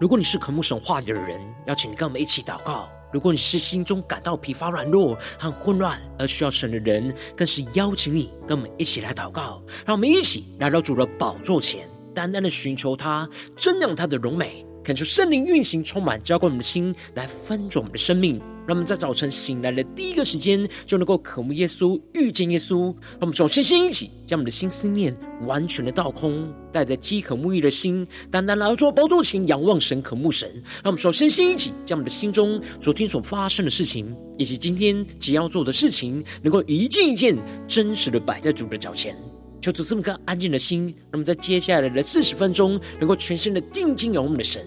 [0.00, 9.60] 如果你是渴慕神话语的人，邀请你跟我们一起祷告；如果你是心中感到疲乏、软弱和混乱而需要神的人，更是邀请你跟我们一起来祷告。
[9.84, 18.40] 让我们一起来到主的宝座前，单单的寻求他，瞻仰他的荣美，恳求圣灵运行，充满浇灌我们的心，来翻转我们的生命。
[18.66, 22.84] 让我们在早晨醒来的第一个时间，就能够渴慕耶稣、遇见耶稣。
[22.86, 30.50] 让我们首先先一起将我们的心思念完全的倒空，带着饥渴沐浴的心，单单来到主宝座前仰望神、渴慕神。
[30.82, 39.14] 让我们首先先一起将我们的心中昨天所发生的事情，以及今天即要做的事情，能够一件一件真实的摆在主的脚前。
[39.60, 44.66] 求主赐我们安静的心，让我们在接下来的四十分钟，能够全身的定睛仰望我们的神。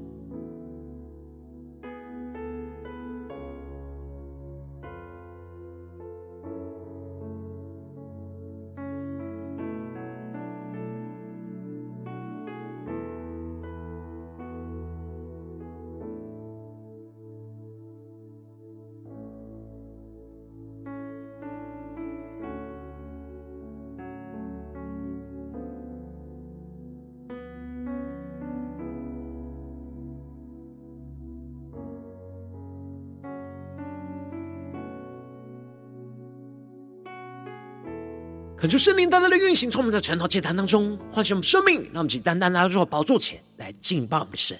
[38.61, 44.55] 恳求圣灵单单的运行，从我们在晨祷祭坛当中唤醒我们生命，让我们去单单来到宝座前来敬拜我们的神。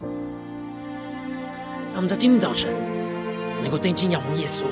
[0.00, 0.10] 让
[1.94, 2.74] 我们在今天早晨
[3.62, 4.64] 能够定睛仰望耶稣，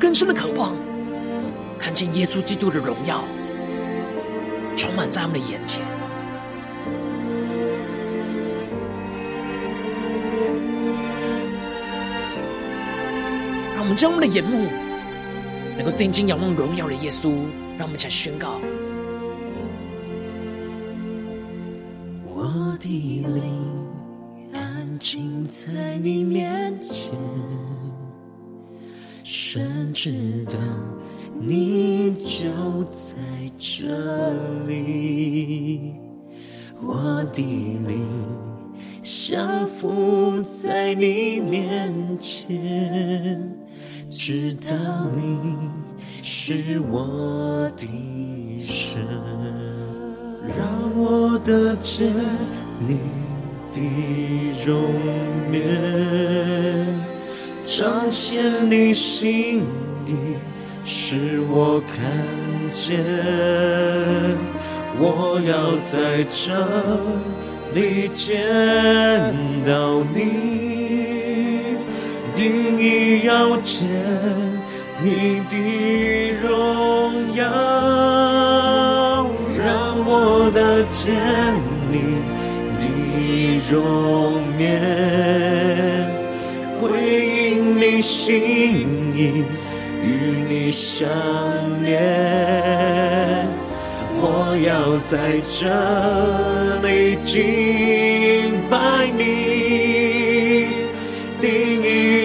[0.00, 0.74] 更深的渴望
[1.78, 3.24] 看见耶稣基督的荣耀
[4.76, 5.80] 充满在我们的眼前。
[13.76, 14.87] 让我们将我们的眼目。
[15.78, 17.30] 能够定睛仰望荣耀的耶稣，
[17.78, 18.58] 让我们一起来宣告：
[22.26, 23.44] 我的灵
[24.52, 27.14] 安静在你面前，
[29.22, 30.58] 神知道
[31.32, 32.48] 你就
[32.90, 33.14] 在
[33.56, 33.86] 这
[34.66, 35.94] 里。
[36.80, 38.04] 我的灵
[39.00, 43.56] 降服在你面前。
[44.20, 44.74] 知道
[45.14, 45.54] 你
[46.24, 47.86] 是我的
[48.58, 49.00] 神，
[50.58, 52.12] 让我得见
[52.80, 52.98] 你
[53.72, 53.80] 的
[54.66, 54.82] 容
[55.52, 56.84] 颜，
[57.64, 59.62] 彰显你心
[60.04, 60.16] 意，
[60.84, 62.04] 使我看
[62.72, 62.98] 见。
[64.98, 66.52] 我要在这
[67.72, 68.36] 里见
[69.64, 71.07] 到你。
[72.38, 73.88] 定意要见
[75.02, 75.56] 你的
[76.40, 77.44] 荣耀，
[79.58, 81.12] 让我得见
[81.90, 82.22] 你
[82.78, 82.80] 的
[83.68, 84.70] 容颜，
[86.80, 86.86] 回
[87.26, 88.30] 应你心
[89.16, 89.42] 意，
[90.00, 90.06] 与
[90.48, 91.08] 你相
[91.82, 93.48] 连。
[94.20, 95.66] 我要在这
[96.86, 98.76] 里敬拜
[99.16, 99.57] 你，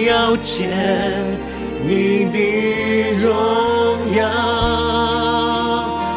[0.04, 0.68] 要见
[1.82, 2.38] 你的
[3.18, 3.32] 荣
[4.16, 4.24] 耀。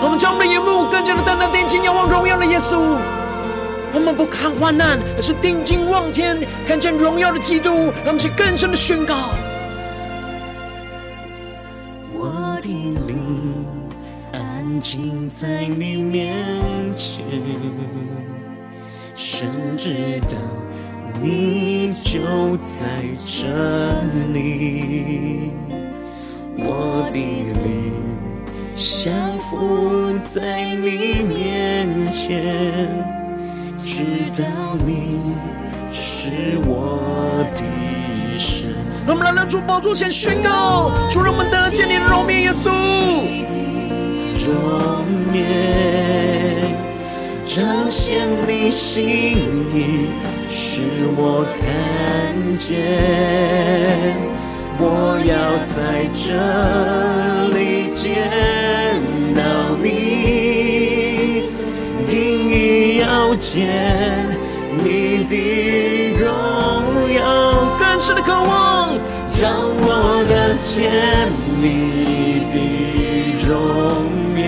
[0.02, 2.98] 我们将我们的眼目更加的单单定睛仰望荣耀的耶稣。
[3.94, 6.38] 我们不看患难，而是定睛望天，
[6.68, 7.70] 看见荣耀的基督。
[8.04, 9.16] 让我们去更深的宣告：
[12.14, 13.66] 我的灵
[14.34, 16.36] 安静在你面
[16.94, 17.24] 前，
[19.16, 19.48] 神
[19.78, 20.38] 知道。
[21.22, 22.86] 你就在
[23.18, 23.48] 这
[24.34, 25.52] 里，
[26.58, 27.94] 我的灵
[28.76, 32.88] 降服在你面前，
[33.78, 34.04] 知
[34.38, 34.46] 道
[34.86, 35.20] 你
[35.90, 37.00] 是我
[37.54, 37.64] 的
[38.38, 38.76] 神。
[39.06, 42.70] 让我们来到主宝座前宣告，主让我们得见你的荣面，耶稣。
[44.46, 46.72] 荣面，
[47.46, 49.38] 彰显你心
[49.74, 50.10] 意。
[50.50, 50.84] 使
[51.18, 51.64] 我看
[52.56, 54.16] 见，
[54.80, 56.26] 我要在这
[57.54, 58.06] 里见
[59.36, 59.42] 到
[59.82, 61.44] 你，
[62.08, 62.16] 定
[62.50, 63.68] 意要见
[64.84, 65.34] 你的
[66.18, 66.32] 荣
[67.14, 68.96] 耀，更深的渴望，
[69.42, 70.90] 让我的见
[71.62, 72.56] 你的
[73.46, 73.56] 容
[74.38, 74.42] 颜，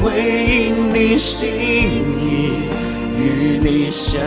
[0.00, 0.02] 回
[0.48, 1.38] 应你心
[2.18, 2.24] 意。
[3.24, 4.20] 与你相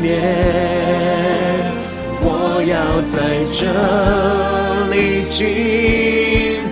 [0.00, 0.12] 恋，
[2.22, 2.74] 我，要
[3.12, 3.60] 在这
[4.90, 5.36] 里敬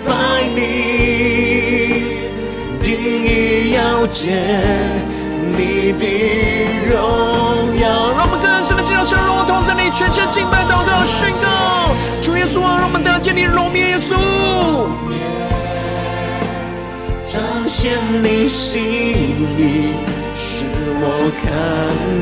[0.07, 0.11] 拜
[0.57, 0.59] 你，
[2.81, 4.25] 定意要见
[5.53, 6.03] 你的
[6.89, 6.97] 荣
[7.79, 7.85] 耀。
[8.17, 11.47] 让我们更深的进入神荣同在你全身敬拜祷告宣告，
[12.23, 14.17] 主耶稣啊，让我们得见你荣面耶稣，
[17.31, 18.83] 彰显你心
[19.59, 19.93] 意，
[21.01, 21.05] 我
[21.41, 21.45] 看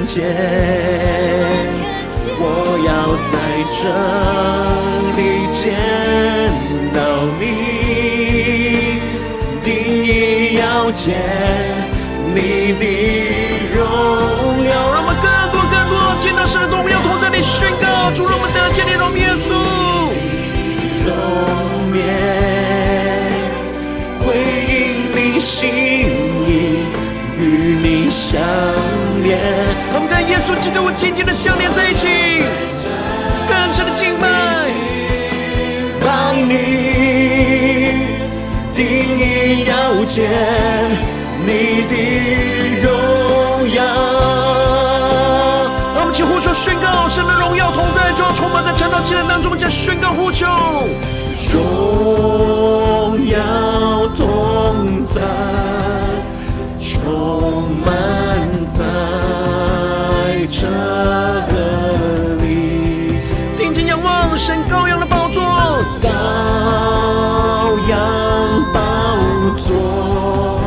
[0.06, 0.14] 见。
[2.43, 2.44] 我
[2.87, 2.90] 要
[3.28, 3.34] 在
[3.76, 3.81] 这
[5.17, 5.20] 里
[5.52, 5.61] 见
[6.94, 6.99] 到
[7.38, 7.43] 你，
[9.61, 9.67] 第
[10.06, 11.05] 一要见
[12.34, 12.38] 你
[12.78, 12.82] 的
[13.75, 13.78] 荣
[14.64, 14.70] 耀。
[14.93, 19.49] 让我们更多更多见到神的荣耀，同在你宣告，主，让我们得见你荣耶稣。
[21.05, 21.08] 荣
[21.96, 22.02] 耀
[24.25, 24.25] 回
[24.69, 24.72] 应
[25.14, 25.69] 你心，
[28.31, 28.38] 相
[29.25, 29.41] 连。
[29.93, 32.06] 我们跟耶稣基督紧紧的相连在一起，
[33.49, 34.29] 更深的敬拜，
[36.00, 36.55] 拜你，
[38.73, 40.31] 定意要见
[41.43, 41.93] 你的
[42.87, 42.88] 荣
[43.75, 43.82] 耀。
[45.97, 50.47] 让我们起呼求宣告，神的荣耀同在，就要充满在晨祷祭坛当中，我们将宣告呼求，
[51.53, 55.21] 荣耀同在，
[57.11, 57.91] 充满
[58.62, 58.85] 在。
[60.49, 60.67] 这
[62.39, 63.19] 里，
[63.57, 65.43] 定睛仰望神羔羊的宝座，
[66.03, 66.09] 羔
[67.89, 67.99] 羊
[68.73, 68.79] 宝
[69.59, 70.62] 座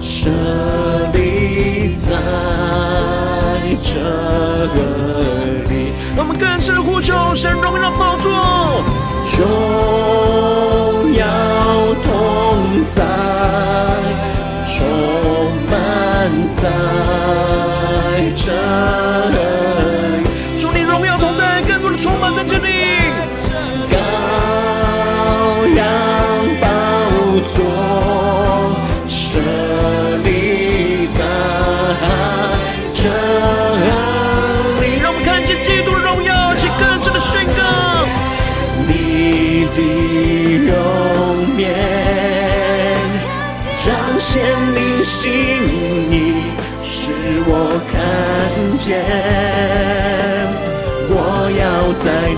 [0.00, 0.30] 设
[1.12, 2.08] 立在
[3.82, 4.00] 这
[5.68, 5.92] 里。
[6.16, 8.30] 让我们更深的呼求神荣耀的宝座，
[16.64, 17.43] 满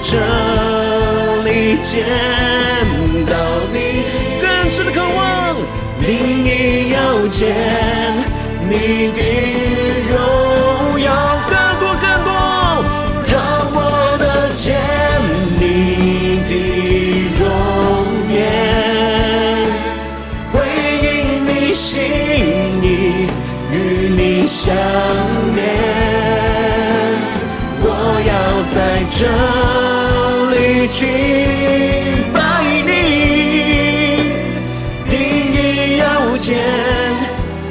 [0.03, 0.19] 这
[1.45, 2.05] 里见
[3.27, 3.33] 到
[3.73, 3.77] 你，
[4.41, 5.57] 更深的渴望，
[6.05, 7.55] 定意要见
[8.69, 9.21] 你的
[30.89, 32.91] 这里敬拜你，
[35.09, 35.19] 定
[35.53, 36.55] 意要见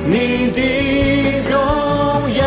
[0.05, 0.59] 你的
[1.49, 1.55] 荣
[2.33, 2.43] 耀。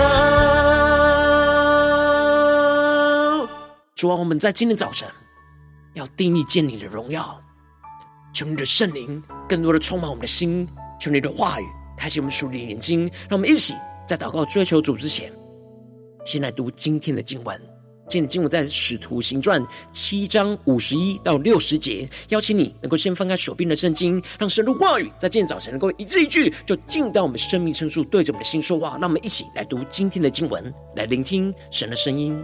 [3.94, 5.08] 主啊，我们在今天早晨
[5.94, 7.40] 要定意见你的荣耀，
[8.34, 10.68] 求你的圣灵更多的充满我们的心，
[11.00, 11.64] 求你的话语。
[11.96, 13.74] 开启我们属灵的眼睛，让我们一起
[14.06, 15.32] 在祷告追求主之前，
[16.24, 17.77] 先来读今天的经文。
[18.08, 19.62] 今天的经文在《使徒行传》
[19.92, 22.08] 七章五十一到六十节。
[22.30, 28.96] 邀请你能够先翻开手边的圣经，让神的话语在今天早晨能够一字一句就进到我们生命深处，对着我们的心说话。
[29.00, 32.42] 让我们一起来读今天的经文，来聆听神的声音。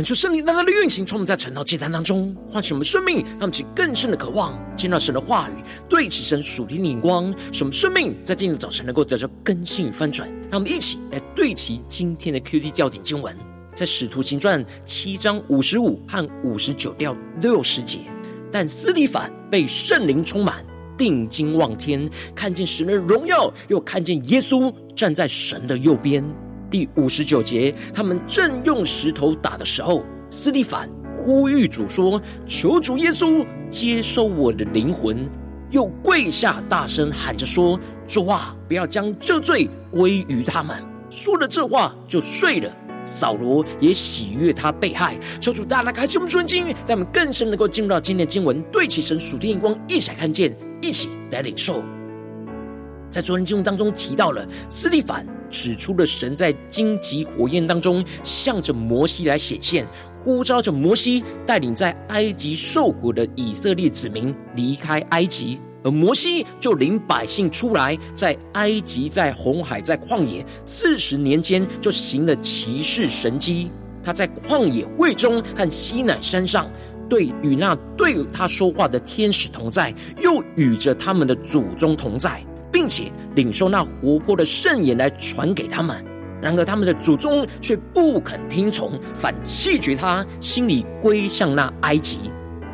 [0.00, 10.26] 恳求圣灵大大的运行，从我们在晨祷祭坛当中唤醒我们生命，让我们起更深的渴望，见到神的话语，对齐神属天的眼光，使我们生命在今天早晨能够得到更新与翻转。
[10.50, 13.36] 让我们一起来对齐今天的 QT 教点经文，
[13.74, 17.98] 在使徒行传七章五十五和五十九到六十节。
[18.50, 20.64] 但司提反被圣灵充满，
[20.96, 26.24] 定睛望天，看见神的荣耀，又看见耶稣站在神的右边。
[26.70, 35.28] 第五十九节，他们正用石头打的时候，斯蒂凡呼吁主说：“求主耶稣接受我的灵魂。”
[35.70, 40.76] 又跪下，大声喊着说：“主啊，不要将这罪归于他们。”
[41.10, 42.72] 说了这话就睡了。
[43.04, 45.18] 扫罗也喜悦他被害。
[45.40, 51.82] 求主大大开启我们的眼，让我们更深能够进入到今天的经文，对齐神属天眼光，一起来看见，一起来领受。
[53.08, 55.26] 在昨天经文当中提到了斯蒂凡。
[55.50, 73.70] 指出了神在荆棘火焰当中，向着摩西来显现，呼召着摩西带领在埃及受苦的以色列子民离开埃及，而摩西就领百姓出来，在埃及、在红海、在旷野四十年间，就行了奇事神迹。
[74.02, 76.70] 他在旷野会中和西乃山上，
[77.08, 82.42] 对与那对他说话的天使同在，又与着他们的祖宗同在。
[82.72, 86.04] 并且领受那活泼的圣言来传给他们，
[86.40, 92.18] 然而他们的祖宗却不肯听从，反弃绝他，心里归向那埃及。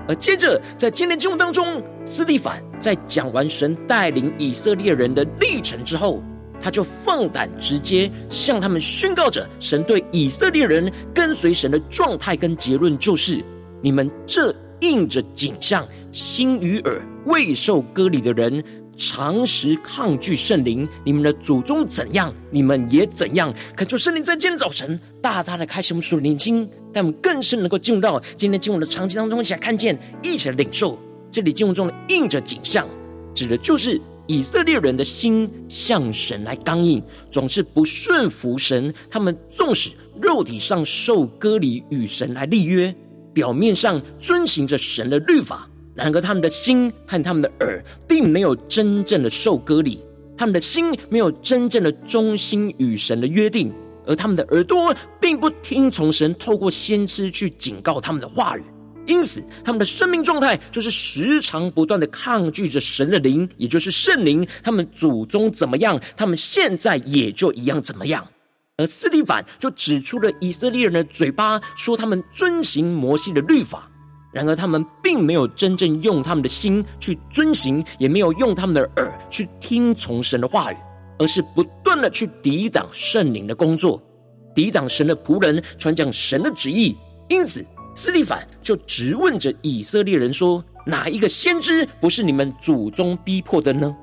[0.08, 6.22] 而接着在今天经文当中，斯蒂凡在讲完神带领以色列人的历程之后，
[6.60, 13.42] 他就放胆直接向他们宣告着神对以色列人跟随神的状态跟结论，就是
[13.82, 18.62] 你们这应着景象、心与耳未受割礼的人。
[18.96, 23.54] 常时抗拒圣灵，你们的祖宗怎样，你们也怎样。
[23.76, 30.98] 恳求圣灵在今天早晨大大的开启我们属灵的眼睛，让我们更深能够进入到今天经文的场景当中，一起来看见，一起来领受。
[31.30, 32.88] 这里经文中的硬着景象，
[33.34, 38.94] 指的就是以色列人的心向神来刚硬，总是不顺服神。
[39.10, 42.94] 他们纵使肉体上受割礼与神来立约，
[43.34, 45.68] 表面上遵行着神的律法。
[45.96, 49.98] 然而，他们的心和他们的耳，并没有真正的受割礼；
[50.36, 53.72] 他们的心没有真正的忠心与神的约定，
[54.06, 58.62] 而他们的耳朵并不听从神透过先知去警告他们的话语。
[59.06, 64.46] 因此，他们的生命状态就是时常不断的抗拒着神的灵，也就是圣灵。
[64.62, 68.26] 他们祖宗怎么样，他们现在也就一样怎么样。
[68.76, 73.90] 而斯蒂凡就指出了以色列人的嘴巴，说他们遵行摩西的律法。
[74.36, 80.76] 然而，他们并没有真正用他们的心去遵行，也没有用他们的耳去听从神的话语，
[81.18, 83.98] 而是不断的去抵挡圣灵的工作，
[84.54, 86.94] 抵挡神的仆人传讲神的旨意。
[87.30, 87.64] 因此，
[87.94, 93.96] 司提反就质问着以色列人说：“哪一个先知不是你们祖宗逼迫的呢？”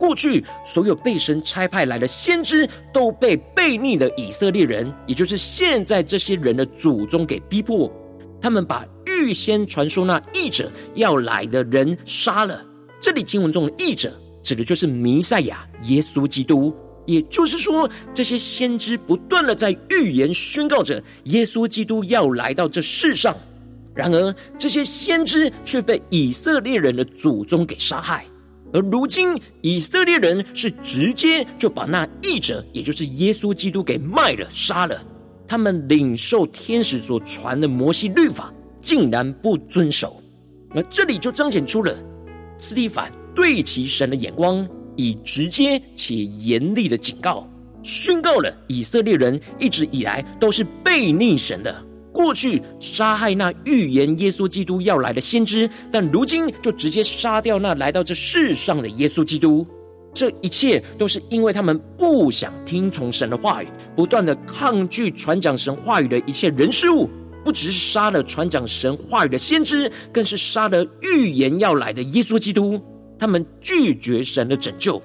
[0.00, 7.92] 过去所有被神差派来的先知都被悖逆的以色列人，也就是现在这些人的祖宗给逼迫。
[8.40, 12.64] 他们把预先传说那译者要来的人杀了。
[13.00, 16.74] 这里经文中的译者，指的就是弥赛亚耶稣基督。
[17.06, 23.34] 也就是说，这些先知不断的在预言宣告着耶稣基督要来到这世上。
[23.94, 28.26] 然而，这些先知却被以色列人的祖宗给杀害。
[28.74, 35.02] 而如今，以色列人是直接就把那译者，也就是耶稣基督给卖了、杀了。
[35.48, 38.52] 他们领受天使所传的摩西律法，
[38.82, 40.22] 竟然不遵守，
[40.74, 41.96] 那这里就彰显出了
[42.58, 47.48] 斯蒂凡对其神的眼光，以直接且严厉的警告，
[47.82, 51.84] 宣告了以色列人一直以来都是悖逆神的。
[52.12, 59.64] 过去杀害那预言耶稣基督要来的先知，但如今就直接杀掉那来到这世上的耶稣基督。
[60.18, 67.08] 这一切都是因为他们不想听从神的话语，不断的抗拒传讲神话语的一切人事物，
[67.44, 72.82] 不只是杀了传讲神话语的先知，更是杀了预言要来的耶稣基督。
[73.16, 75.00] 他们拒绝神的拯救，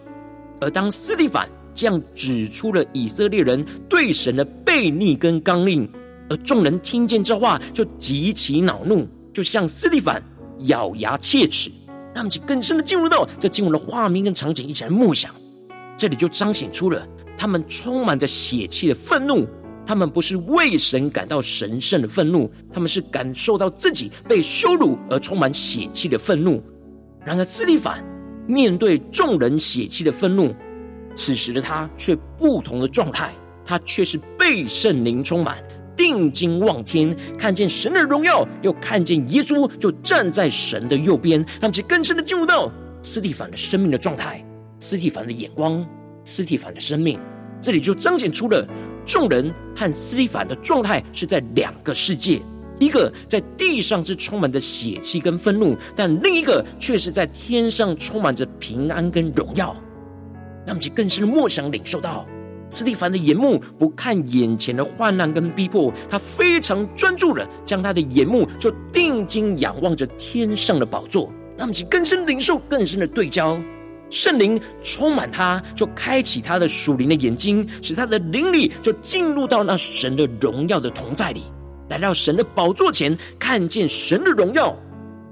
[0.59, 5.87] 而当斯蒂凡这样指出了以色列人对神的悖逆跟刚硬，
[6.27, 10.19] 而众人听见这话就极其恼怒，就向斯蒂凡
[10.61, 11.71] 咬牙切齿。
[12.13, 15.33] 让我们更深的进入到这经文的画面跟场景，一起来默想。
[15.95, 19.47] 这里就彰显出了他们充满着血气的愤怒。
[19.85, 26.63] 他们不是为神感到神圣的愤怒，他们是感受到自己被羞辱而充满血气的愤怒。
[27.25, 28.01] 然而，司提反
[28.47, 30.55] 面对众人血气的愤怒，
[31.13, 33.33] 此时的他却不同的状态，
[33.65, 35.61] 他却是被圣灵充满，
[35.95, 44.43] 定睛望天，看见神的荣耀，又看见耶稣就站在神的右边，让其更深的进入到斯蒂凡的生命的状态，
[44.79, 45.85] 斯蒂凡的眼光，
[46.25, 47.19] 斯蒂凡的生命，
[47.61, 48.67] 这里就彰显出了
[49.05, 52.41] 众人和斯蒂凡的状态是在两个世界，
[52.79, 59.75] 一个在地上是充满着血气跟愤怒，但另一个却是在天上充满着平安跟荣耀，
[60.65, 62.25] 让其更深的默想领受到。
[62.73, 73.61] 斯蒂凡的眼目不看眼前的患难跟逼迫，他非常专注的将他的眼目就定睛仰望着天上的宝座，让其更深领受、更深的对焦。
[74.09, 81.43] 圣灵充满他，就开启他的属灵的眼睛，使他的灵里就进入到那神的荣耀的同在里，
[81.89, 84.75] 来到神的宝座前，看见神的荣耀，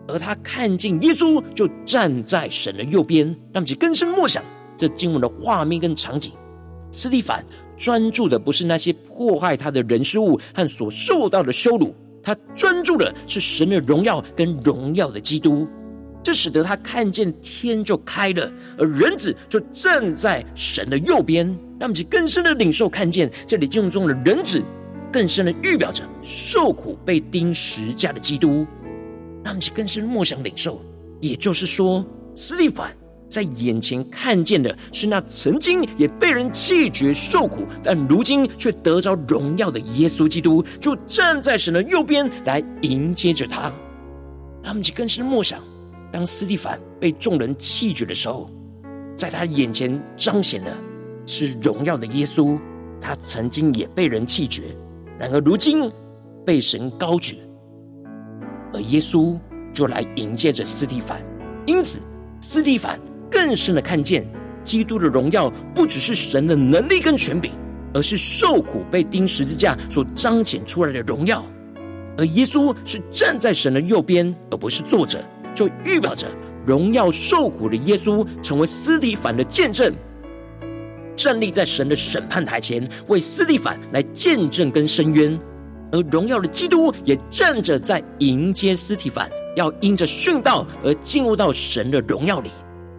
[0.08, 4.44] 而他看见耶稣就站在神的右边，让其更深默想
[4.78, 6.32] 这经文的画面跟场景。
[6.92, 7.44] 斯蒂凡
[7.78, 15.68] 专注的不是那些破坏他的人事物和所受到的羞辱，他专注的是神的荣耀跟荣耀的基督。
[16.24, 24.62] 这使得他看见天就开了，而人子就站在神的右边，让其更深的领受看见这里经文中的人子，
[25.12, 28.68] 更深的预表着受苦被钉十架的基督，
[29.44, 30.80] 让其更深默想领受。
[31.20, 32.96] 也就是说，斯蒂凡。
[33.32, 43.72] 在眼前看见的是那曾经也被人弃绝受苦，但如今却得着荣耀的耶稣基督，就站在神的右边来迎接着他。
[44.62, 45.60] 他们就更是默想，
[46.12, 48.52] 当斯蒂凡被众人弃绝的时候，
[49.16, 50.76] 在他眼前彰显的
[51.26, 52.60] 是荣耀的耶稣。
[53.00, 54.64] 他曾经也被人弃绝，
[55.18, 55.92] 然而如今
[56.46, 57.38] 被神高举，
[58.74, 59.40] 而耶稣
[59.74, 61.20] 就来迎接着斯蒂凡。
[61.66, 62.00] 因此，
[62.42, 63.00] 斯蒂凡。
[63.32, 64.28] 更深的看见，
[64.64, 67.52] 基督的荣耀不只是神的能力跟权柄，
[67.94, 71.44] 而是受苦被钉十字架所彰显出来的荣耀。
[72.18, 75.24] 而耶稣是站在神的右边，而不是坐着，
[75.56, 76.28] 就预表着
[76.68, 79.92] 荣耀受苦的耶稣成为斯提凡的见证，
[81.16, 85.40] 站立在神的审判台前，为斯提凡来见证跟伸冤。
[85.94, 92.50] 而荣耀的基督也站着在迎接斯提凡，要因着殉道而进入到神的荣耀里。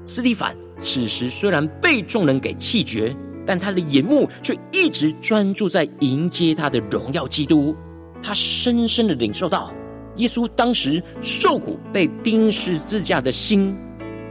[0.04, 3.14] 斯蒂凡此时虽然被众人给气绝，
[3.46, 7.74] 但他的眼目却一直专注在迎接他的荣耀基督。
[8.22, 9.72] 他深深的领受到
[10.16, 13.76] 耶稣当时受苦被钉十字架的心，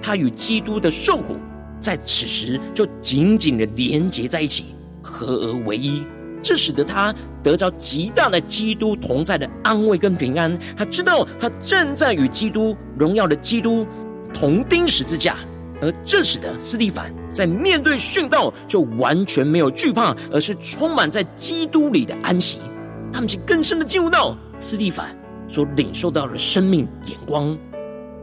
[0.02, 1.38] 他与基督的受苦
[1.80, 4.66] 在此时就紧紧的连结在一起，
[5.02, 6.04] 合而为一。
[6.44, 10.58] 这使得他得着极大的基督同在的安慰跟平安。
[10.76, 13.86] 他知道他正在与基督荣耀的基督
[14.34, 15.38] 同钉十字架。
[15.82, 22.60] 而这使得斯蒂凡在面对殉道就完全没有惧怕，而是充满在基督里的安息。
[23.12, 25.18] 他们就更深的进入到斯蒂凡
[25.48, 27.58] 所领受到的生命眼光。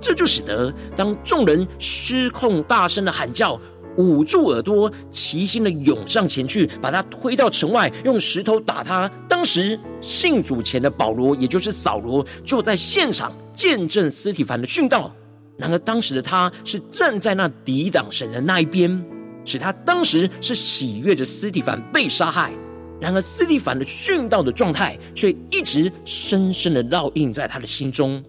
[0.01, 3.61] 这就使得当众人失控大声的喊叫、
[3.97, 9.11] 捂住耳朵、齐心的涌上前去，把他推到城外，用石头打他。
[9.29, 15.13] 当时信主前的保罗，也就是扫罗，就在现场见证斯蒂凡的殉道。
[15.59, 19.05] 然而，当时的他是站在那抵挡神的那一边，
[19.45, 22.53] 使他当时是喜悦着斯蒂凡被杀害。
[23.01, 28.23] 然而，斯蒂凡的殉道的状态却一直深深的烙印在他的心中。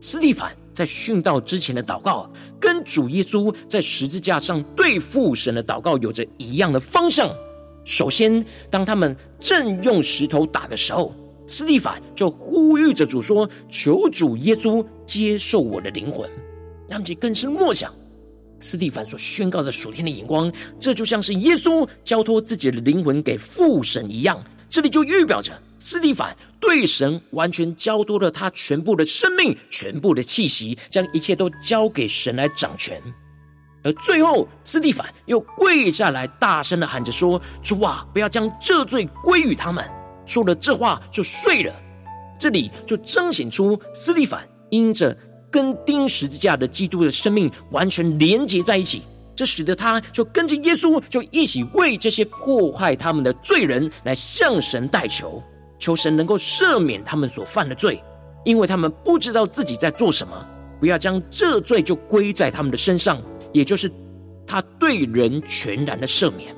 [0.00, 7.30] 斯蒂凡在殉道之前的祷告，跟主耶稣在十字架上对父神的祷告有着一样的方向。
[7.84, 11.14] 首先，当他们正用石头打的时候，
[11.46, 16.28] 斯蒂凡就呼吁着主说：“求主耶稣接受我的灵魂。”
[16.88, 17.92] 让其更深默想，
[18.60, 24.42] 斯蒂凡所宣告的属天的眼光，这就像是耶稣交托自己的灵魂给父神一样。
[24.68, 33.00] 这里就预表着斯蒂凡对神完全交托了他全部的生命、全部的气息，将一切都交给神来掌权。
[33.84, 39.84] 而最后，斯蒂凡又跪下来，大声的喊着说：“主啊，不要将这罪归于他们。”
[40.26, 41.72] 说了这话就睡了。
[42.38, 45.16] 这里就彰显出斯蒂凡因着。
[45.54, 49.02] 跟钉十字架的基督的生命完全连接在一起，
[49.36, 55.40] 这使得他就跟着耶稣，就一起为这些迫害他们的罪人来向神代求，
[55.78, 58.02] 求神能够赦免他们所犯的罪，
[58.44, 60.44] 因为他们不知道自己在做什么，
[60.80, 63.88] 不要将这罪就归在他们的身上，也就是
[64.44, 66.52] 他对人全然的赦免。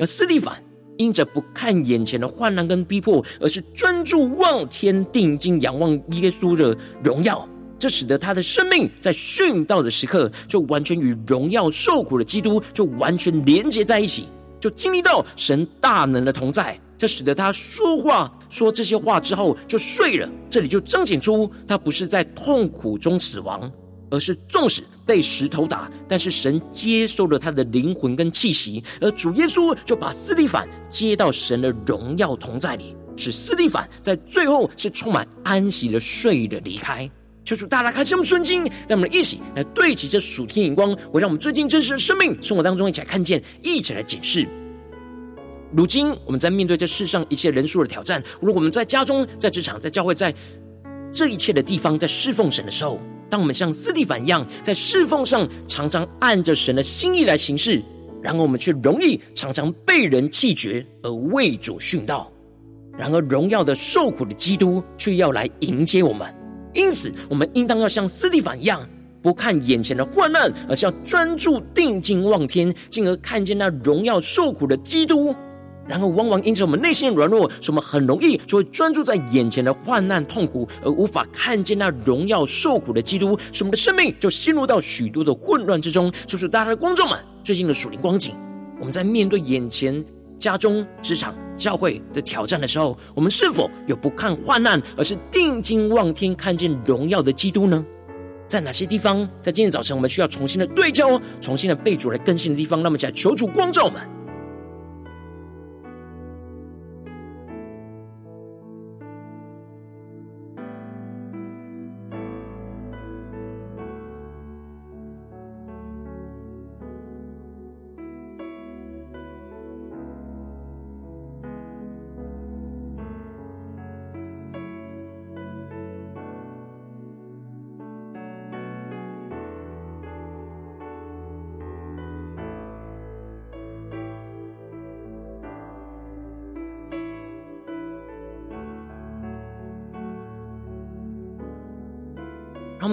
[0.00, 0.60] 而斯蒂凡
[0.96, 7.48] 因着不看眼前的患难跟逼迫，而是专注望天，定睛仰望耶稣的荣耀。
[7.82, 14.28] 这使得他的生命在殉道的时刻，就完全与荣耀受苦的基督就完全连接在一起，
[14.60, 20.30] 就经历到神大能的同在，这使得他说话说这些话之后就睡了。
[20.48, 23.68] 这里就彰显出他不是在痛苦中死亡，
[24.12, 37.10] 而是纵使被石头打，但是神接受了他的灵魂跟气息，而主耶稣就把司提反接到神的荣耀同在里，使司提反在最后是充满安息的睡了离开。
[37.44, 44.46] 求主大大开启我们顺经，让我们一起来对齐这属天眼光，会让我们最近真实的生命生活当中一起来看见，一起来检视。
[45.74, 50.32] 如今我们在面对这世上一切人数的挑战，无论我们在家中、在职场、在教会、在
[51.10, 57.82] 这一切的地方，在侍奉神的时候，当我们像司提反一样，在侍奉上常常按着神的心意来行事，
[58.22, 62.30] 然而我们却容易常常被人弃绝而为主殉道。
[62.96, 66.41] 然而荣耀的受苦的基督却要来迎接我们。
[66.74, 68.80] 因此，我们应当要像斯蒂凡一样，
[69.20, 75.34] 不看眼前的患难，而是要专注定睛望天，进而看见那荣耀受苦的基督。
[75.84, 86.10] 然而，往往因着我们内心的软弱，使我们很容易就会专注在眼前的患难痛苦，而无法看见那荣耀受苦的基督，使我们的生命就陷入到许多的混乱之中。
[86.24, 88.32] 就是大家的观众们最近的属灵光景，
[88.78, 90.04] 我们在面对眼前
[90.38, 97.84] 家中、职场、教会的挑战的时候，我们是否有不看患难，而是定睛望天，看见荣耀的基督呢？
[98.48, 104.02] 在哪些地方，在今天早晨我们需要重新的对焦，重新的被主来更新的地方，那么起来求主光照我们。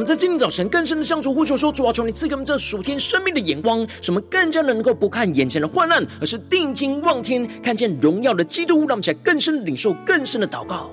[0.09, 8.79] 在今天早晨更深的向主呼求说：“主啊，求你赐给我们这属天生命的眼光，使我们更加的能够不看眼前的患难，而是定睛望天，看见荣耀的基督。
[8.79, 10.89] 让我们起来更深的领受更深的祷告。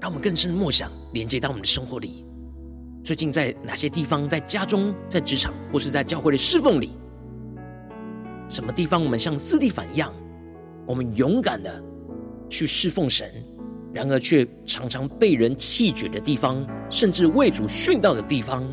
[0.00, 2.24] 让我们更深的默想，连接到我们的生活里。”
[3.06, 6.90] 最近在哪些地方，在家中、在职场，或是在教会的侍奉里，
[8.48, 10.12] 什么地方我们像司提反一样，
[10.86, 11.80] 我们勇敢的
[12.48, 13.30] 去侍奉神，
[13.94, 18.66] 然而却常常被人弃绝的地方，甚至为主殉道的地方，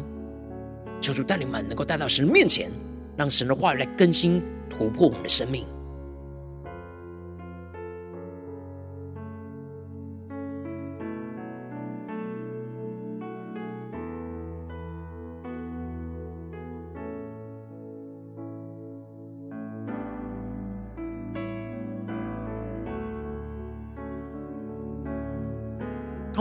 [1.00, 2.72] 求主带领们能够带到神面前，
[3.16, 5.64] 让神的话语来更新、突破我们的生命。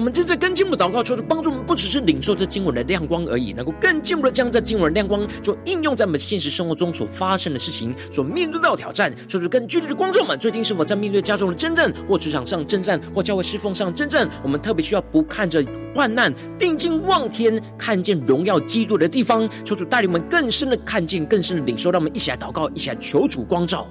[0.03, 9.15] 我们正在跟进步祷告，求主帮助我们，不只是领受这经文的亮光而已，能够更进一步的将这经文的亮光，就应用在我们现实生活中所发生的事情，所面对到的挑战。
[9.29, 14.29] 求主更具体的光照我们，最近是否在面对家中的征战，或职场上征战，或教会侍奉上征战？
[14.43, 19.49] 我们特别需要不看着患难，定睛望天，看见荣耀基督的地方。
[19.65, 21.93] 求主带领我们更深的看见，更深的领受。
[21.93, 23.87] 让我们一起来祷告，一起来求主光照。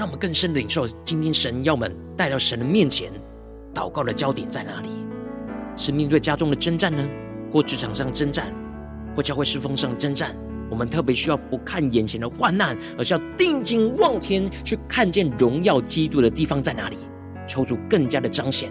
[0.00, 3.12] 让我们更深领受，今天神要我们带到神的面前，
[3.74, 4.88] 祷告的焦点在哪里？
[5.76, 7.06] 是面对家中的征战呢，
[7.52, 8.50] 或职场上征战，
[9.14, 10.34] 或教会侍奉上征战？
[10.70, 16.96] 我们特别需要不看眼前的患难，而是要定睛望天，去看见荣耀基督的地方在哪里，
[17.46, 18.70] 求主更加的彰显。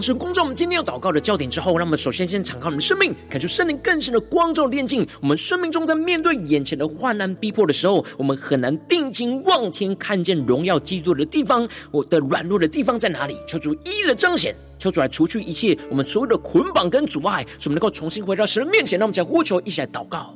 [0.00, 5.06] 当神光照我们今天要祷告的焦点之后，让我们首先先敞开我们的生命，感受圣灵更深的光照炼净。
[5.20, 11.68] 我们生命中在面对眼前的患难逼迫的时候，我们很难定睛望天，看见荣耀基督的地方。
[11.90, 13.36] 我的软弱的地方在哪里？
[13.46, 18.98] 求主一一的彰显，求主来除去一切我们所有的捆绑跟阻碍，使我们能够重新回到神的面前。
[18.98, 20.34] 让我们将呼求，一起来祷告。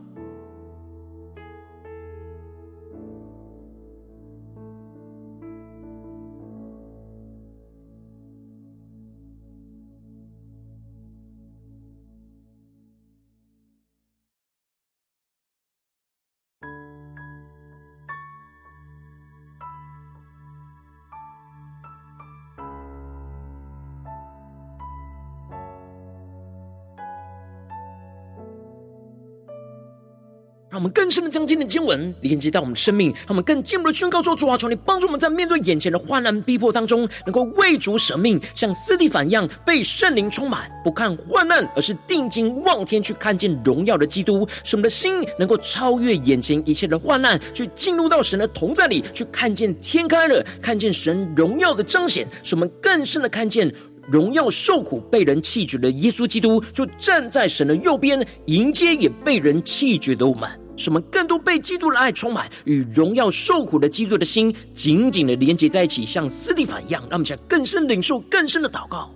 [30.84, 53.74] 我们更深的将今天的经文连接到我们的生命，让我们更进一步的宣告说：主啊，求你帮助我们在面对眼前的患难逼迫当中，能够为主舍命，像斯提反一样被圣灵充满，不看患难，而是定睛望天，去看见荣耀的基督，使我们的心能够超越眼前一切的患难，去进入到神的同在里，去看见天开了，看见神荣耀的彰显，使我们更深的看见。
[54.12, 69.10] 荣耀受苦被人弃绝的耶稣基督，就站在神的右边，迎接也被人弃绝的我们，使我们更多被基督的爱充满，与荣耀受苦的基督的心紧紧的连接在一起，像斯蒂凡一样，让我们想更深领受更深的祷告。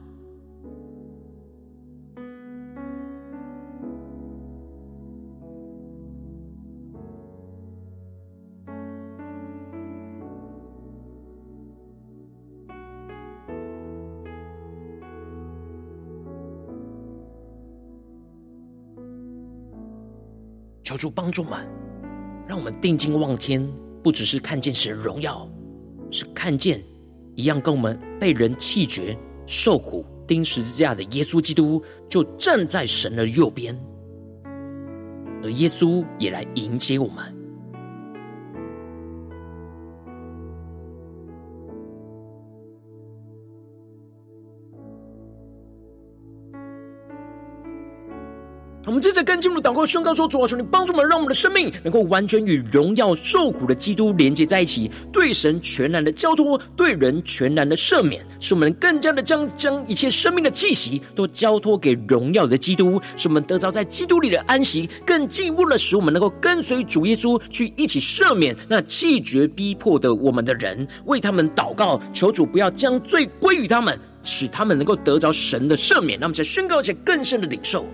[20.88, 21.68] 求主帮助们，
[22.46, 23.62] 让我们定睛望天，
[24.02, 25.46] 不只是看见神荣耀，
[26.10, 26.82] 是看见
[27.34, 29.14] 一样跟我们被人弃绝、
[29.46, 33.78] 受苦、钉十字架的耶稣基督，就站在神的右边，
[35.42, 37.37] 而耶稣也来迎接我们。
[48.88, 76.18] 我们接着跟进入祷告宣告说：主啊，求你帮助我们，让我们的生命能够完全与荣耀受苦的基督连接在一起，对神全然的交托，对人全然的赦免，使我们更加的将将一切生命的气息都交托给荣耀的基督，使我们得着在基督里的安息，更进一步的使我们能够跟随主耶稣去一起赦免那气绝逼迫的我们的人，为他们祷告，求主不要将罪归于他们，使他们能够得着神的赦免。
[76.18, 77.84] 那么，在宣告一些更深的领受。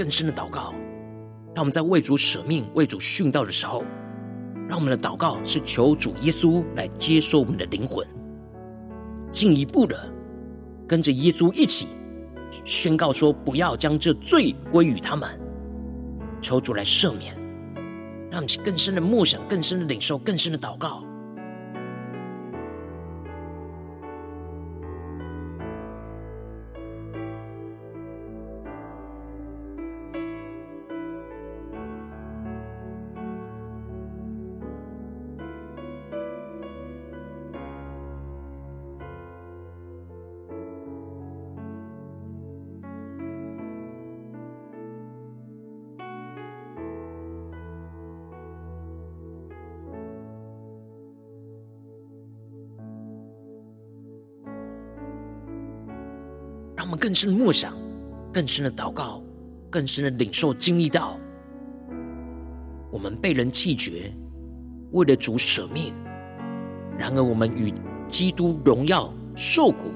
[0.00, 0.72] 更深的祷告，
[1.54, 3.84] 让我们在为主舍命、为主殉道的时候，
[4.66, 8.06] 让我们的祷告是求主耶稣来接受我们的灵魂，
[9.30, 10.10] 进一步的
[10.88, 11.86] 跟着耶稣一起
[12.64, 15.28] 宣告说：不要将这罪归于他们，
[16.40, 17.36] 求主来赦免，
[18.30, 21.04] 让我们更深的默想、更深的领受、更深的祷告。
[57.10, 57.76] 更深的默想，
[58.32, 59.20] 更深的祷告，
[59.68, 61.18] 更深的领受经历到，
[62.88, 64.12] 我们被人弃绝，
[64.92, 65.92] 为了主舍命；
[66.96, 67.74] 然而我们与
[68.06, 69.90] 基督荣耀受苦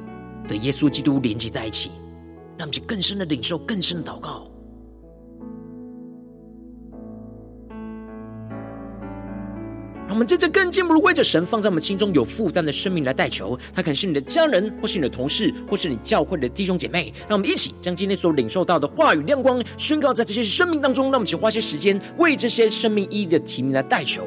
[0.48, 1.92] 的耶稣基督连接在一起，
[2.58, 4.50] 让我们更深的领受，更深的祷告。
[10.14, 17.12] 我们在这更进一步为着神放在我们心中有负担的生命来代求，他可能是你的家人，或是你的同事，或是你教会的弟兄姐妹。
[17.26, 21.06] 让我们一起将今天所领受到的话语亮光宣告在这些生命当中。
[21.06, 24.24] 让我们一起花些时间为这些生命意义的提名来代求。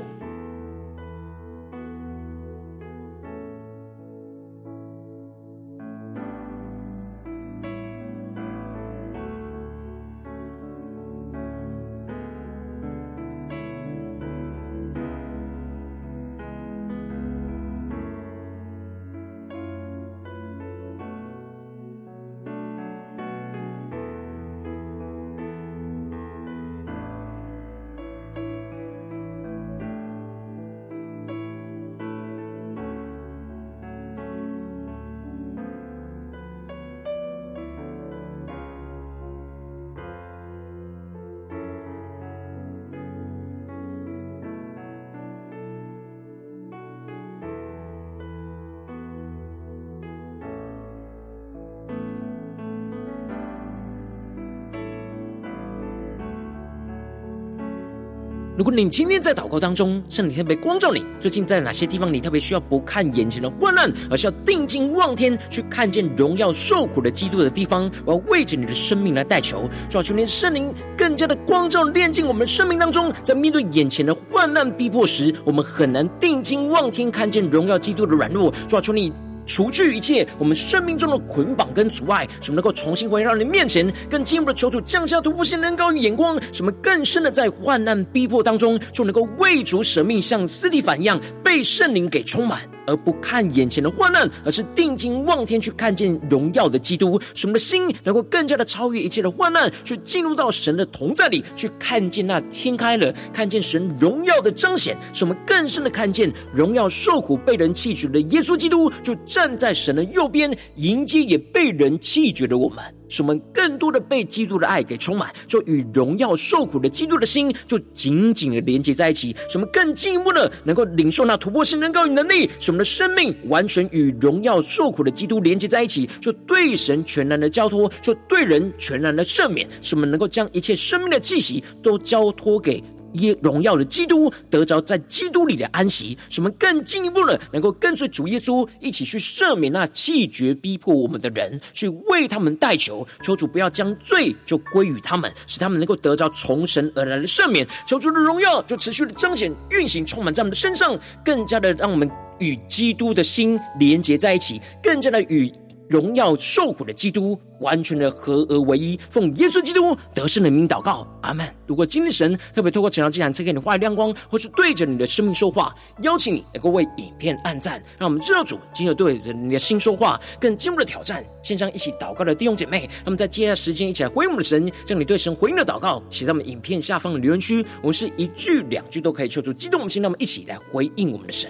[58.57, 79.13] 如果你今天在祷告当中，圣灵特别光照你，最近在哪些地方你特别需要不看眼前的患难，而是要定睛望天，去看见荣耀受苦的基督的地方，我要为着你的生命来代求，主啊，求你圣灵更加的光照炼净我们生命当中，在面对眼前的患难逼迫时，我们很难定睛望天，看见荣耀基督的软弱，主啊，求你。
[79.57, 92.76] 除去一切我们生命中的捆绑跟阻碍，什么能够重新回到你面前，更进一步的求主降下突破性、人高于眼光，什么更深的在患难逼迫当中，就能够为主舍命，像斯蒂凡一样被圣灵给充满。
[92.87, 112.96] 而不看眼前的患难，而是定睛望天去看见荣耀的基督，使我们的心能够更加的超越一切的患难，去进入到神的同在里，去看见那天开了，看见神荣耀的彰显，使我们更深的看见荣耀受苦被人弃绝的耶稣基督，就站在神的右边，迎接也被人弃绝的我们。
[113.07, 119.35] 使我们更多的被基督的爱给充满，就与荣耀受苦的基督的心就紧紧的连接在一起。
[119.49, 129.67] 使我们更进一步的能够领受那突破性能高与能力，使我们的生命完全与荣耀受苦的基督连接在一起，就对神全然的交托，就对人全然的赦免。
[129.81, 132.83] 使我们能够将一切生命的气息都交托给。
[133.13, 147.67] 耶荣耀的基督得着在基督里的安息，使我们更进一步的能够跟随主耶稣一起去赦免那气绝逼迫我们的人，去为他们代求，求主不要将罪就归于他们，使他们能够得着从神而来的赦免。
[147.85, 155.53] 求主的荣耀就持续的彰显运行，充满在我们的身上，更加的让我们与基督的心连结在一起，更加的与。
[155.89, 161.47] 荣耀受苦的基督，完全的合而为一，奉耶稣基督得胜的名祷告，阿门。
[161.65, 171.25] 如果今天神特别透过晨祷祭坛赐给你话语亮光，或是对着你的生命说话，邀请你能够为影片按赞，让我们知道主今日对着你的心说话，更进一步的挑战。
[171.41, 181.49] 线上一起祷告的弟兄姐妹，那么在接下来时间一起来回应我们的神，将你对神回应的祷告写在我们影片下方的留言区，我们是一句两句都可以求助激动我们心，那么一起来回应我们的神。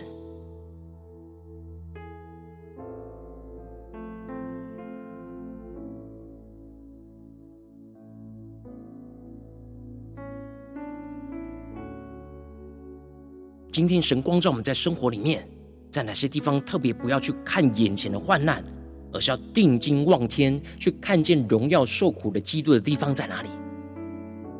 [13.77, 15.47] 今天神光照我们在生活里面，
[15.91, 18.65] 在哪些地方特别不要去看眼前的患难，
[19.13, 23.49] 而是要定睛望天，去看见荣耀受苦的基督的地方在哪里？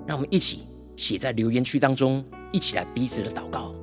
[0.05, 0.59] 让我们一起
[0.95, 3.73] 写在留言区当中，一起来彼此的祷告。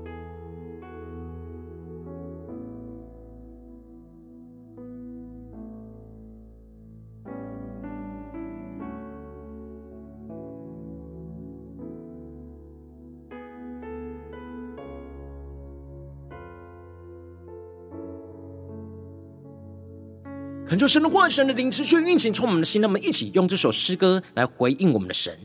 [20.75, 22.83] 恳求神的话语、神的灵持续运行，充满我们的心。
[22.83, 25.39] 让我们一起用这首诗歌来回应我们的神，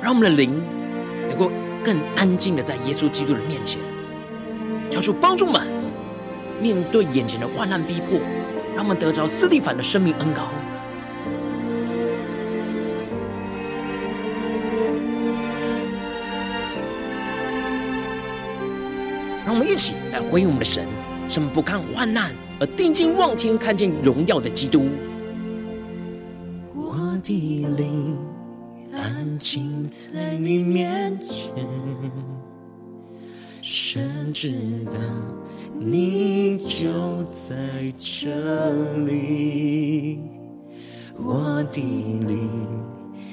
[0.00, 0.62] 让我们的灵
[1.28, 1.50] 能够
[1.82, 3.80] 更安静的在耶稣基督的面前，
[4.92, 5.66] 求主帮助们
[6.62, 8.20] 面对眼前的患难逼迫，
[8.76, 10.48] 让我们得着司提反的生命恩膏。
[19.44, 20.86] 让我们一起来回应我们的神。
[21.28, 24.88] 什么不看患难，而定睛望天，看见荣耀的基督。
[26.74, 28.16] 我的灵
[28.92, 31.52] 安静在你面前，
[33.60, 34.52] 神知
[34.86, 34.92] 道
[35.74, 38.72] 你就在这
[39.04, 40.20] 里。
[41.20, 42.48] 我的灵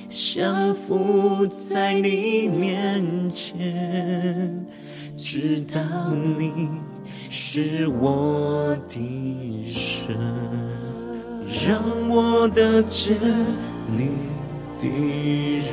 [0.09, 4.67] 降服在你面前，
[5.15, 6.67] 知道你。
[7.37, 10.15] 是我的神，
[11.67, 13.17] 让我得见
[13.85, 14.09] 你
[14.79, 14.87] 的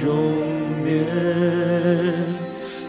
[0.02, 0.12] 容
[0.84, 1.06] 颜，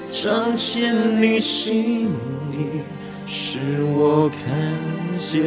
[0.10, 2.10] 彰显你心
[2.52, 2.82] 意，
[3.28, 3.60] 使
[3.96, 4.42] 我看
[5.16, 5.44] 见。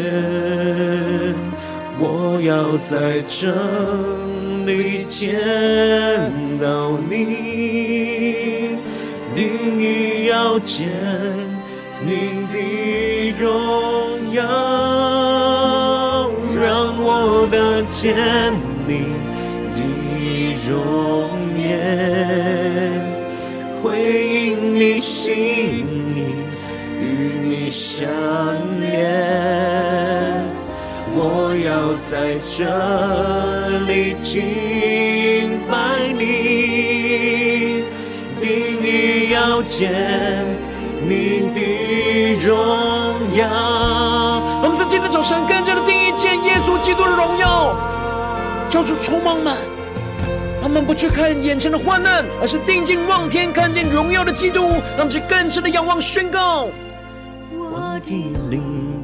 [1.99, 3.53] 我要在这
[4.65, 5.35] 里见
[6.61, 8.77] 到你，
[9.35, 10.87] 定意要见
[12.07, 12.57] 你的。
[13.39, 14.43] 荣耀，
[16.55, 18.17] 让我得见
[18.87, 18.91] 你
[19.75, 19.79] 的
[20.67, 20.73] 容
[21.59, 21.69] 颜，
[23.83, 23.85] 回
[24.25, 25.35] 应你心
[26.15, 26.17] 意，
[26.99, 27.05] 与
[27.45, 28.09] 你相
[28.81, 28.87] 连。
[31.15, 31.21] 我
[31.63, 32.65] 要在这
[33.85, 35.75] 里敬拜
[36.15, 37.85] 你，
[38.41, 38.47] 定
[38.83, 38.87] 意
[39.31, 39.93] 要见
[41.03, 41.61] 你的
[42.47, 42.57] 荣
[43.35, 43.49] 耀。
[44.63, 47.75] 我们在今天早晨更加的定义见耶稣基督的荣耀，
[48.69, 49.57] 叫主充满们，
[50.63, 54.61] 他们不去看眼前的患难，而是定睛望天，看见荣耀的基督，
[54.97, 56.69] 让我们更深的仰望宣告。
[57.53, 58.15] 我的
[58.49, 59.03] 灵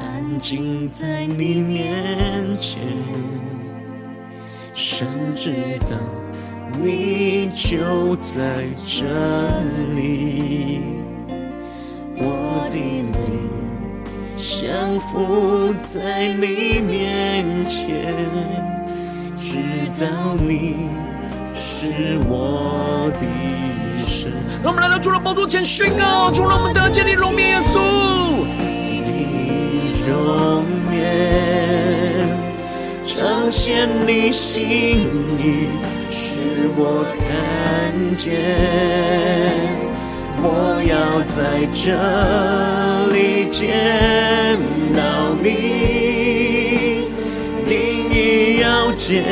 [0.00, 2.82] 安静在你面前，
[4.74, 5.06] 深
[5.36, 5.96] 知道
[6.82, 9.04] 你就在这
[9.94, 10.95] 里。
[12.18, 13.12] 我的灵
[14.34, 18.14] 降服在你面前，
[19.36, 19.58] 知
[20.00, 20.88] 道你
[21.54, 23.20] 是我的
[24.06, 24.32] 神。
[24.62, 27.78] 让我们来到主的宝座前宣告，主让我们得见你荣面耶稣
[29.02, 32.26] 的容颜，
[33.04, 35.06] 彰显你心
[35.38, 35.68] 意，
[36.10, 36.40] 使
[36.76, 39.85] 我看见。
[40.48, 40.94] 我要
[41.26, 41.90] 在这
[43.12, 43.16] 里
[43.50, 43.58] 见
[44.94, 45.48] 到你，
[47.66, 47.74] 定
[48.12, 49.24] 意要见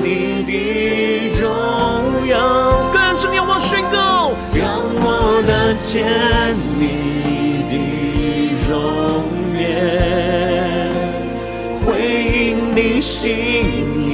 [0.00, 0.52] 你的
[1.40, 1.42] 荣
[2.28, 2.34] 耀。
[2.92, 6.04] 更深仰望宣告，让我得见
[6.78, 7.74] 你的
[8.68, 8.72] 容
[9.58, 9.66] 颜，
[11.84, 11.84] 回
[12.32, 13.24] 应你心
[14.06, 14.08] 意，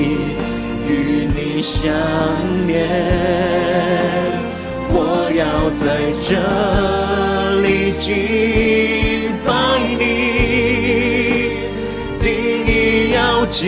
[0.88, 0.90] 与
[1.34, 1.92] 你相
[2.66, 3.51] 连。
[5.74, 6.28] 在这
[7.60, 8.10] 里敬
[9.44, 9.50] 拜
[9.98, 10.00] 你，
[12.20, 12.24] 定
[12.66, 12.70] 意
[13.12, 13.60] 要见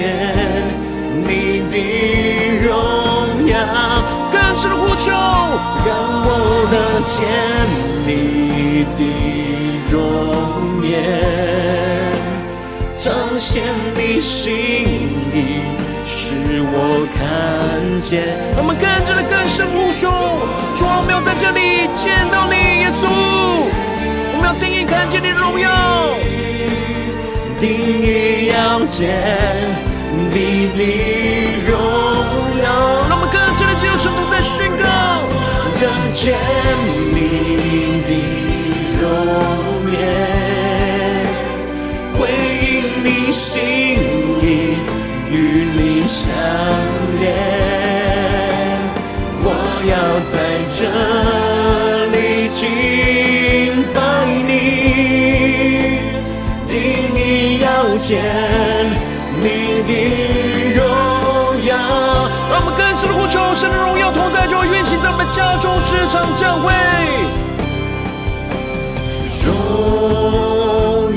[1.26, 1.28] 你
[1.70, 1.74] 的
[2.62, 2.68] 荣
[3.46, 3.52] 耀。
[4.30, 5.10] 更深的呼求，
[5.84, 5.88] 让
[6.26, 6.28] 我
[6.70, 6.74] 得
[7.06, 7.14] 见
[8.06, 8.08] 你
[8.94, 9.00] 的
[9.90, 9.94] 容
[10.86, 10.92] 颜，
[12.96, 13.04] 彰
[13.36, 13.62] 显
[13.96, 14.52] 你心
[15.32, 15.36] 意，
[16.06, 17.20] 使我看
[18.00, 18.38] 见。
[18.56, 20.08] 我们更加的更深呼求，
[20.76, 23.02] 主，我们要在这里见到你，耶稣。
[24.32, 25.68] 我们要定义看见你的荣耀，
[27.60, 27.70] 定
[28.02, 29.16] 义要见
[30.30, 30.80] 你的
[31.66, 31.72] 荣
[32.62, 32.64] 耀。
[33.08, 34.84] 让我们更加的进入神同在宣告，
[35.80, 35.82] 得
[36.12, 36.36] 见
[37.14, 37.16] 你
[38.04, 38.10] 的
[39.00, 39.02] 容
[39.90, 39.96] 颜，
[42.18, 42.28] 回
[42.60, 42.64] 应
[43.02, 43.62] 你心
[44.42, 44.76] 意，
[45.30, 45.32] 与
[45.76, 45.93] 你
[46.24, 46.32] 相
[47.20, 47.22] 连。
[49.46, 49.48] 我
[49.84, 49.92] 要
[50.32, 50.32] 在
[50.72, 50.80] 这
[52.12, 52.16] 里
[52.48, 52.62] 敬
[53.92, 53.96] 拜
[54.48, 54.50] 你，
[56.66, 56.72] 定
[57.14, 57.18] 你
[57.60, 57.66] 要
[57.98, 58.08] 见
[59.38, 59.44] 你
[59.84, 59.90] 的
[60.74, 60.80] 荣
[61.66, 61.70] 耀。
[62.50, 66.72] 让我们更深的呼求，神的荣耀同在，就会运行在我们家中、职场、教会。
[69.44, 69.52] 荣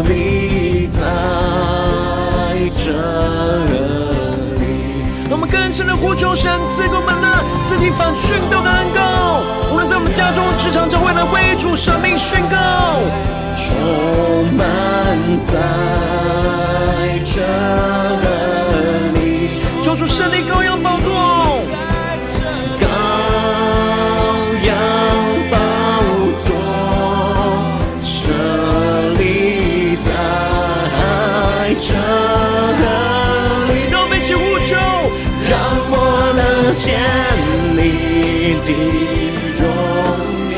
[0.07, 1.01] 立在
[2.77, 2.91] 这
[3.75, 4.53] 里。
[5.27, 7.27] 让我们更深的呼求神赐给我们的
[7.59, 9.41] 四体反训导的恩膏，
[9.71, 13.01] 无论在我们家中、职场、教会来为主生命宣告，
[13.55, 14.65] 充满
[15.41, 15.57] 在
[17.23, 17.41] 这
[19.19, 19.49] 里，
[19.81, 21.54] 求主设立高阳宝座。
[38.65, 38.73] 的
[39.59, 39.61] 容
[40.49, 40.53] 颜，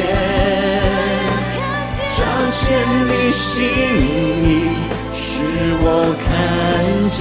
[2.07, 2.17] 彰
[2.49, 2.63] 显
[3.05, 3.55] 你心
[4.43, 4.47] 意，
[5.11, 5.43] 使
[5.81, 5.85] 我
[6.23, 6.25] 看
[7.09, 7.19] 见。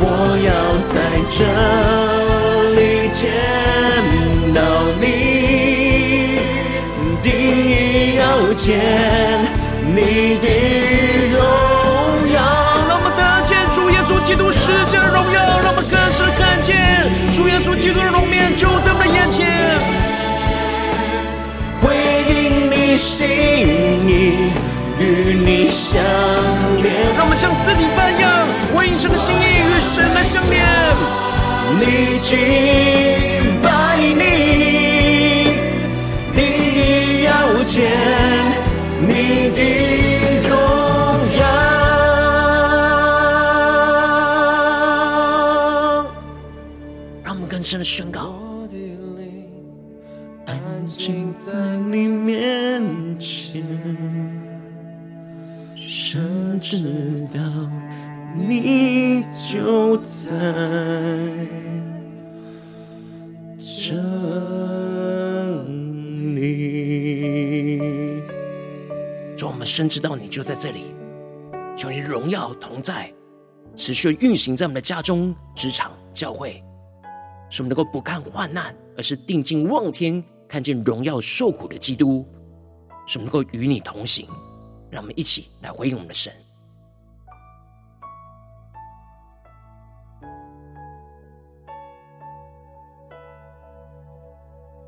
[0.00, 0.02] 我
[0.48, 0.48] 要
[0.82, 0.94] 在
[1.36, 1.38] 这
[2.74, 2.78] 里
[3.12, 3.22] 见
[4.54, 4.58] 到
[4.98, 5.02] 你，
[7.20, 7.24] 定
[7.68, 8.22] 意要
[8.54, 8.64] 见
[17.84, 19.46] 基督的容面就在我们的眼前。
[21.82, 21.94] 回
[22.32, 23.28] 应你心
[24.08, 24.48] 意，
[24.98, 26.02] 与你相
[26.82, 27.12] 连。
[27.14, 30.64] 让我们像四体般一样，回应神的心意，与神来相连。
[31.78, 34.53] 你敬拜你，
[56.76, 57.40] 知道
[58.34, 60.32] 你就在
[63.60, 64.00] 这里。
[69.36, 70.86] 主，我们深知道你就在这里，
[71.76, 73.14] 求你荣耀同在，
[73.76, 76.60] 持续运行在我们的家中、职场、教会，
[77.48, 82.26] 使我们能够不看患难，而是定睛望天，看见荣耀受苦的基督，
[83.06, 84.26] 使我们能够与你同行。
[84.90, 86.32] 让我们一起来回应我们的神。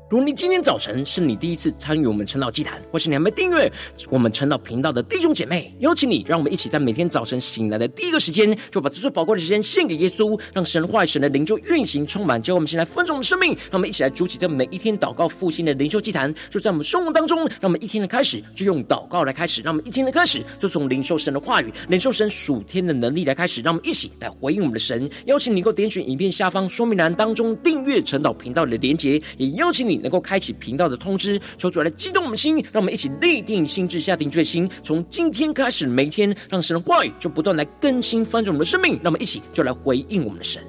[0.09, 3.69] 如果你今天早晨是你第一次参与我们晨祷祭坛，或是你还没订阅
[4.09, 12.41] 我们晨祷频道的弟兄姐妹，邀请你，让我们一起在每天早晨醒来的第一个时间，就把这最宝贵的时间献给耶稣，让神话、神的灵就运行充满。
[12.41, 17.39] 教我们先来分盛我们生命，让我们一起来筑起这每一天祷告复兴的灵修祭坛，就在我们生活当中。
[17.39, 23.61] 让我们一天的开始就用祷告来开始，让我们一天的开始就从灵受神的话语、灵受神属天的能力来开始。
[23.61, 25.09] 让我们一起来回应我们的神。
[25.25, 29.96] 邀请你能够点选影片下方说明栏当中订阅晨祷频道的连结，也邀请你。
[29.97, 40.61] 能够开启频道的通知，求主来激动我们心，让我们一起立定心智，下定决心，从今天开始，每一天让神的话语就不断来更新翻转我们的生命，让我们一起就来回应我们的神。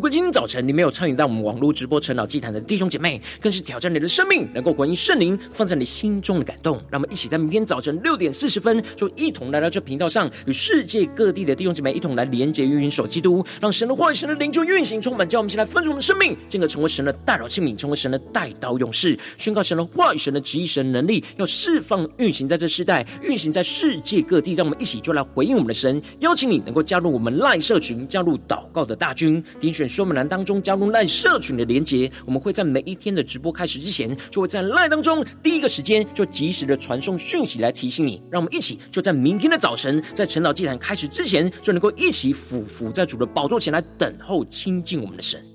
[0.00, 6.80] 如果今天早晨你没有参与到我们网络直播陈老祭坛的弟兄姐妹，更是挑战你的生命，能够回应圣灵放在你心中的感动。
[6.90, 24.54] 让我们一起在明天早晨六点四十分，就一同来到这频道上，与世界各地的弟兄姐妹一同来连结、运守基督，让神的话语、神的灵就运行充满，叫我们一起来分盛我们的生命，进而成为神的代祷器皿，成为神的代祷勇士，宣告神的话语、神的旨意、神的能力，要释放、运行在这世代，运行在世界各地。
[24.54, 29.89] 让我们一起就来回应我们的神，邀请你能够加入我们赖社群，加入祷告的大军，点选。
[29.90, 38.22] 说明栏当中加入赖社群的连结，我们会在每一天的直播开始之前，就会在赖当中第一个时间就及时的传送讯息来提醒你。
[38.30, 45.49] 让我们一起就在明天的早晨，在晨祷祭坛开始之前，就能够一起俯伏在主的宝座前来等候亲近我们的神。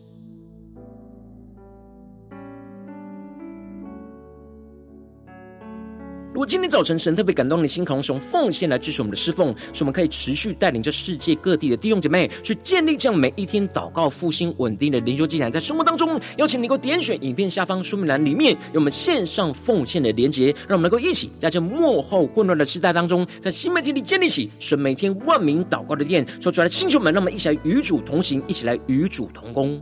[6.36, 29.82] 如果今天早晨神特别感动你的心，可以用奉献来支持我们的侍奉，使我们可以持续带领着世界各地的弟兄姐妹去建立这样每一天祷告复兴稳定的灵修祭坛，在生活当中，邀请你能够点选影片下方说明栏里面有我们线上奉献的连结，让我们能够一起在这末后混乱的时代当中，在新媒体里建立起神每天万名祷告的殿，说出来的星球们，让我们一起来与主同行，一起来与主同工。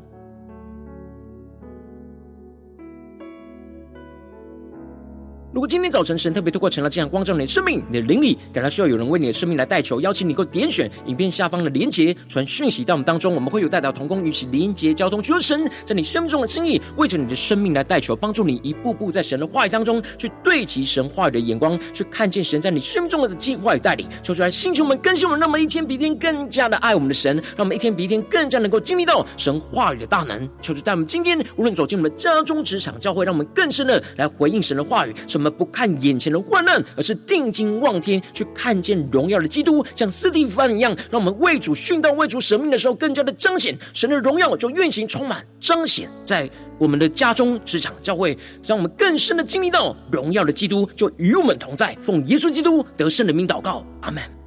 [5.54, 24.08] 如果今天早晨神特别透过成了这样光照你的生命，你的灵里感到需要有人为你的生命来代求，邀请你够点选影片下方的连结，传讯息到我们当中，我们会有代表同工与其连结交通，求神在你生命中的心意，为着你的生命来代求，帮助你一步步在神的话语当中去对齐神话语的眼光，去看见神在你生命中的计划与带领。
[24.24, 30.50] 求出来，星球们更新我们，那么一天比一天更加的爱我们的神，让我们一天比一天更加能够经历到神话语的大能。
[30.64, 35.14] 求主带我们今天无论走进我们的家中、职场、教会，让我们更深的来回应神的话语。
[35.28, 35.44] 什么？
[35.58, 51.96] 不看眼前的患难，而是定睛望天，去看见荣耀的基督，像斯蒂芬一样，让我们为主殉道、为主舍命的时候，更加的彰显神的荣耀，就运行充满、彰显在我们的家中、职场、教会，让我们更深的经历到荣耀的基督就与我们同在。
[52.02, 54.43] 奉耶稣基督得胜的名祷告，阿门。